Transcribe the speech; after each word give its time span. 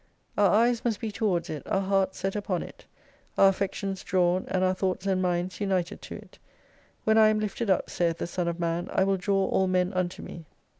Our 0.35 0.49
eyes 0.49 0.83
must 0.83 0.99
be 0.99 1.11
towards 1.11 1.47
it, 1.51 1.61
our 1.67 1.79
hearts 1.81 2.17
set 2.17 2.35
upon 2.35 2.63
it, 2.63 2.87
our 3.37 3.49
affections 3.49 4.03
drawn, 4.03 4.45
and 4.47 4.63
our 4.63 4.73
thoughts 4.73 5.05
and 5.05 5.21
minds 5.21 5.61
united 5.61 6.01
to 6.01 6.15
it. 6.15 6.39
"When 7.03 7.19
I 7.19 7.27
am 7.29 7.39
lifted 7.39 7.69
up, 7.69 7.87
saith 7.87 8.17
the 8.17 8.25
Son 8.25 8.47
of 8.47 8.59
Man, 8.59 8.89
I 8.91 9.03
will 9.03 9.17
draw 9.17 9.45
all 9.49 9.67
men 9.67 9.93
unto 9.93 10.23
me. 10.23 10.45